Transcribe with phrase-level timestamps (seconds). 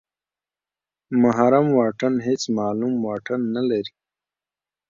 [1.21, 3.85] محرم واټن هېڅ معلوم واټن نلري.